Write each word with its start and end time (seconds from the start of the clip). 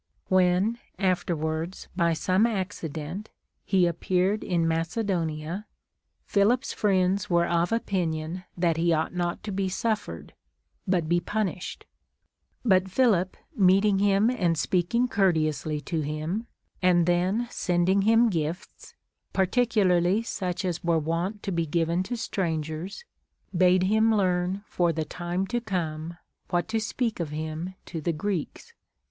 \Yhen 0.31 0.79
afterwards 0.97 1.87
by 1.95 2.11
some 2.11 2.47
accident 2.47 3.29
he 3.63 3.85
appeared 3.85 4.43
in 4.43 4.67
Mace 4.67 4.95
donia, 4.95 5.65
Philip's 6.25 6.73
friends 6.73 7.29
were 7.29 7.45
of 7.45 7.71
opinion 7.71 8.43
that 8.57 8.77
he 8.77 8.91
ought 8.93 9.13
not 9.13 9.43
to 9.43 9.51
be 9.51 9.69
suffered, 9.69 10.33
but 10.87 11.07
be 11.07 11.19
punished; 11.19 11.85
but 12.65 12.89
Philip 12.89 13.37
meeting 13.55 13.99
him 13.99 14.31
and 14.31 14.57
speaking 14.57 15.07
courteously 15.07 15.81
to 15.81 16.01
him, 16.01 16.47
and 16.81 17.05
then 17.05 17.47
sending 17.51 18.01
him 18.01 18.31
gifts, 18.31 18.95
particularly 19.33 20.23
such 20.23 20.65
as 20.65 20.83
were 20.83 20.97
wont 20.97 21.43
to 21.43 21.51
be 21.51 21.67
given 21.67 22.01
to 22.01 22.17
strangers, 22.17 23.05
bade 23.55 23.83
him 23.83 24.11
learn 24.17 24.63
for 24.65 24.91
the 24.91 25.05
time 25.05 25.45
to 25.45 25.61
come 25.61 26.17
Λvhat 26.49 26.65
to 26.69 26.79
speak 26.79 27.19
of 27.19 27.29
him 27.29 27.75
to 27.85 28.01
the 28.01 28.13
Greeks. 28.13 28.73